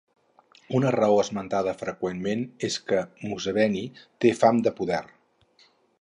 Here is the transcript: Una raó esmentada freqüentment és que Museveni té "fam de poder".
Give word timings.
Una 0.77 0.93
raó 0.95 1.17
esmentada 1.23 1.75
freqüentment 1.81 2.41
és 2.69 2.77
que 2.89 3.03
Museveni 3.27 3.85
té 4.25 4.33
"fam 4.41 4.63
de 4.69 4.75
poder". 4.81 5.03